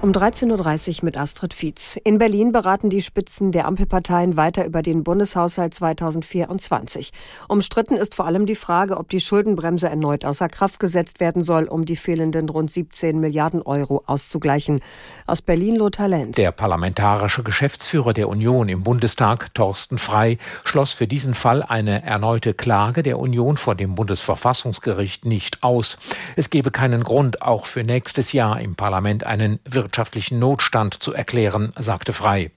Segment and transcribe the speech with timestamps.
[0.00, 1.98] Um 13.30 Uhr mit Astrid Fietz.
[2.04, 7.10] In Berlin beraten die Spitzen der Ampelparteien weiter über den Bundeshaushalt 2024.
[7.48, 11.64] Umstritten ist vor allem die Frage, ob die Schuldenbremse erneut außer Kraft gesetzt werden soll,
[11.64, 14.82] um die fehlenden rund 17 Milliarden Euro auszugleichen.
[15.26, 16.36] Aus Berlin Lothar Lenz.
[16.36, 22.54] Der parlamentarische Geschäftsführer der Union im Bundestag, Thorsten Frei, schloss für diesen Fall eine erneute
[22.54, 25.98] Klage der Union vor dem Bundesverfassungsgericht nicht aus.
[26.36, 31.72] Es gebe keinen Grund, auch für nächstes Jahr im Parlament einen wirtschaftlichen Notstand zu erklären,
[31.78, 32.50] sagte Frei.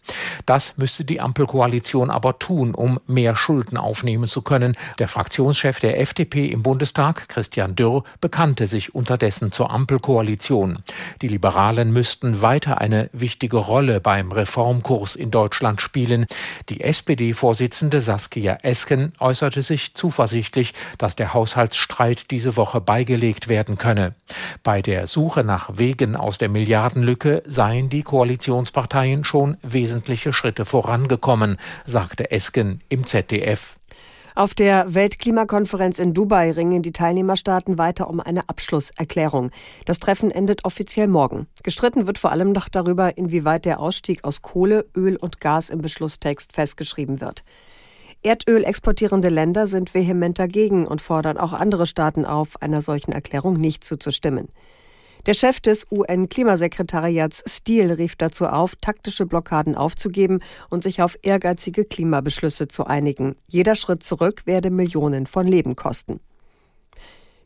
[0.46, 4.76] Das müsste die Ampelkoalition aber tun, um mehr Schulden aufnehmen zu können.
[5.00, 10.84] Der Fraktionschef der FDP im Bundestag, Christian Dürr, bekannte sich unterdessen zur Ampelkoalition.
[11.22, 16.26] Die Liberalen müssten weiter eine wichtige Rolle beim Reformkurs in Deutschland spielen.
[16.70, 24.16] Die SPD-Vorsitzende Saskia Esken äußerte sich zuversichtlich, dass der Haushaltsstreit diese Woche beigelegt werden könne.
[24.64, 30.64] Bei der Suche nach Wegen aus der Milliardenlücke Lücke seien die Koalitionsparteien schon wesentliche Schritte
[30.64, 33.81] vorangekommen, sagte Esken im ZDF.
[34.34, 39.52] Auf der Weltklimakonferenz in Dubai ringen die Teilnehmerstaaten weiter um eine Abschlusserklärung.
[39.86, 41.48] Das Treffen endet offiziell morgen.
[41.64, 45.82] Gestritten wird vor allem noch darüber, inwieweit der Ausstieg aus Kohle, Öl und Gas im
[45.82, 47.44] Beschlusstext festgeschrieben wird.
[48.24, 53.56] Erdöl exportierende Länder sind vehement dagegen und fordern auch andere Staaten auf, einer solchen Erklärung
[53.56, 54.48] nicht zuzustimmen.
[55.28, 61.86] Der Chef des UN-Klimasekretariats Steele rief dazu auf, taktische Blockaden aufzugeben und sich auf ehrgeizige
[61.86, 63.36] Klimabeschlüsse zu einigen.
[63.48, 66.20] Jeder Schritt zurück werde Millionen von Leben kosten.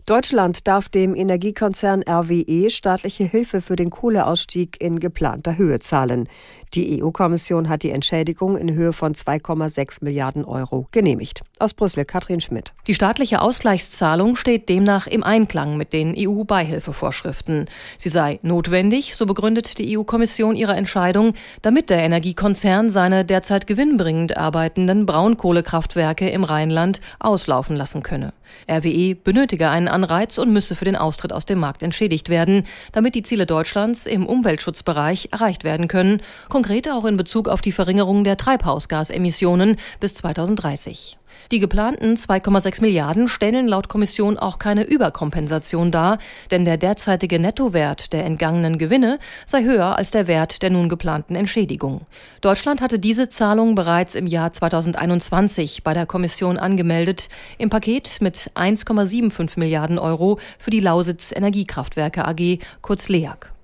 [0.06, 6.30] Deutschland darf dem Energiekonzern RWE staatliche Hilfe für den Kohleausstieg in geplanter Höhe zahlen.
[6.76, 11.42] Die EU-Kommission hat die Entschädigung in Höhe von 2,6 Milliarden Euro genehmigt.
[11.58, 12.73] Aus Brüssel Katrin Schmidt.
[12.88, 17.70] Die staatliche Ausgleichszahlung steht demnach im Einklang mit den EU-Beihilfevorschriften.
[17.98, 24.36] Sie sei notwendig, so begründet die EU-Kommission ihre Entscheidung, damit der Energiekonzern seine derzeit gewinnbringend
[24.36, 28.33] arbeitenden Braunkohlekraftwerke im Rheinland auslaufen lassen könne.
[28.70, 33.16] RWE benötige einen Anreiz und müsse für den Austritt aus dem Markt entschädigt werden, damit
[33.16, 38.23] die Ziele Deutschlands im Umweltschutzbereich erreicht werden können, konkret auch in Bezug auf die Verringerung
[38.23, 41.17] der Treibhausgasemissionen bis 2030.
[41.52, 46.17] Die geplanten 2,6 Milliarden stellen laut Kommission auch keine Überkompensation dar,
[46.49, 51.36] denn der derzeitige Nettowert der entgangenen Gewinne sei höher als der Wert der nun geplanten
[51.36, 52.02] Entschädigung.
[52.42, 58.49] Deutschland hatte diese Zahlung bereits im Jahr 2021 bei der Kommission angemeldet, im Paket mit
[58.55, 63.55] 1,75 Milliarden Euro für die Lausitz Energiekraftwerke AG, kurz LEAG.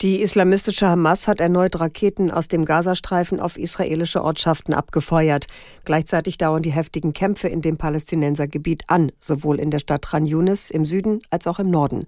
[0.00, 5.46] Die islamistische Hamas hat erneut Raketen aus dem Gazastreifen auf israelische Ortschaften abgefeuert.
[5.84, 10.70] Gleichzeitig dauern die heftigen Kämpfe in dem Palästinensergebiet an, sowohl in der Stadt Khan Yunis
[10.70, 12.04] im Süden als auch im Norden.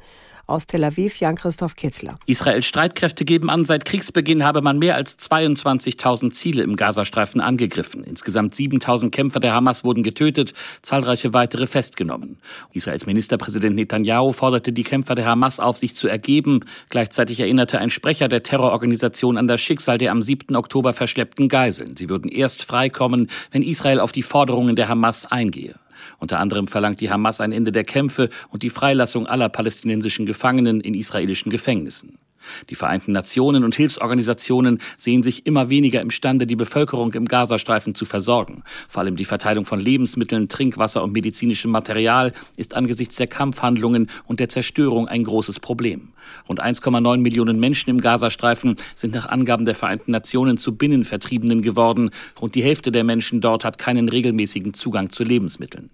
[0.46, 2.18] Aus Tel Aviv Jan-Christoph Kitzler.
[2.26, 8.04] Israels Streitkräfte geben an, seit Kriegsbeginn habe man mehr als 22.000 Ziele im Gazastreifen angegriffen.
[8.04, 12.38] Insgesamt 7.000 Kämpfer der Hamas wurden getötet, zahlreiche weitere festgenommen.
[12.72, 16.60] Israels Ministerpräsident Netanyahu forderte die Kämpfer der Hamas auf, sich zu ergeben.
[16.88, 20.56] Gleichzeitig erinnerte ein Sprecher der Terrororganisation an das Schicksal der am 7.
[20.56, 21.96] Oktober verschleppten Geiseln.
[21.96, 25.74] Sie würden erst freikommen, wenn Israel auf die Forderungen der Hamas eingehe.
[26.18, 30.80] Unter anderem verlangt die Hamas ein Ende der Kämpfe und die Freilassung aller palästinensischen Gefangenen
[30.80, 32.19] in israelischen Gefängnissen.
[32.68, 38.04] Die Vereinten Nationen und Hilfsorganisationen sehen sich immer weniger imstande, die Bevölkerung im Gazastreifen zu
[38.04, 38.62] versorgen.
[38.88, 44.40] Vor allem die Verteilung von Lebensmitteln, Trinkwasser und medizinischem Material ist angesichts der Kampfhandlungen und
[44.40, 46.12] der Zerstörung ein großes Problem.
[46.48, 52.10] Rund 1,9 Millionen Menschen im Gazastreifen sind nach Angaben der Vereinten Nationen zu Binnenvertriebenen geworden.
[52.40, 55.90] Rund die Hälfte der Menschen dort hat keinen regelmäßigen Zugang zu Lebensmitteln.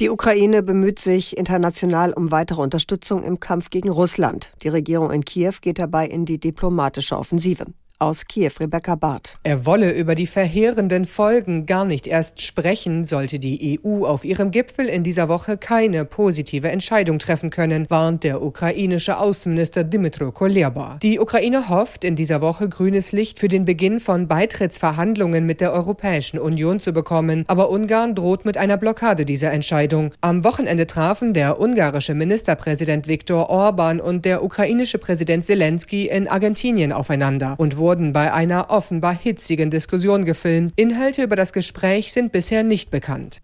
[0.00, 4.52] Die Ukraine bemüht sich international um weitere Unterstützung im Kampf gegen Russland.
[4.64, 7.66] Die Regierung in Kiew geht dabei in die diplomatische Offensive.
[8.00, 9.36] Aus Kiew, Rebecca Barth.
[9.44, 14.50] Er wolle über die verheerenden Folgen gar nicht erst sprechen, sollte die EU auf ihrem
[14.50, 20.98] Gipfel in dieser Woche keine positive Entscheidung treffen können, warnt der ukrainische Außenminister Dmytro Kuleba.
[21.02, 25.72] Die Ukraine hofft, in dieser Woche grünes Licht für den Beginn von Beitrittsverhandlungen mit der
[25.72, 30.10] Europäischen Union zu bekommen, aber Ungarn droht mit einer Blockade dieser Entscheidung.
[30.20, 36.92] Am Wochenende trafen der ungarische Ministerpräsident Viktor Orban und der ukrainische Präsident Zelensky in Argentinien
[36.92, 40.72] aufeinander und wurden bei einer offenbar hitzigen Diskussion gefilmt.
[40.74, 43.42] Inhalte über das Gespräch sind bisher nicht bekannt.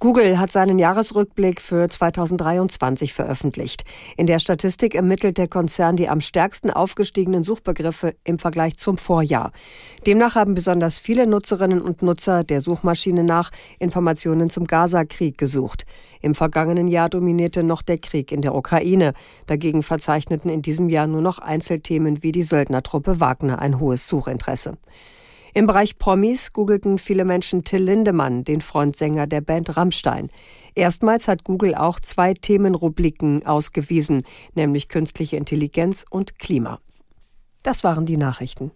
[0.00, 3.82] Google hat seinen Jahresrückblick für 2023 veröffentlicht.
[4.16, 9.50] In der Statistik ermittelt der Konzern die am stärksten aufgestiegenen Suchbegriffe im Vergleich zum Vorjahr.
[10.06, 13.50] Demnach haben besonders viele Nutzerinnen und Nutzer der Suchmaschine nach
[13.80, 15.84] Informationen zum Gaza-Krieg gesucht.
[16.20, 19.14] Im vergangenen Jahr dominierte noch der Krieg in der Ukraine.
[19.46, 24.78] Dagegen verzeichneten in diesem Jahr nur noch Einzelthemen wie die Söldnertruppe Wagner ein hohes Suchinteresse.
[25.54, 30.28] Im Bereich Promis googelten viele Menschen Till Lindemann, den Frontsänger der Band Rammstein.
[30.74, 34.22] Erstmals hat Google auch zwei Themenrubriken ausgewiesen,
[34.54, 36.80] nämlich künstliche Intelligenz und Klima.
[37.62, 38.70] Das waren die Nachrichten.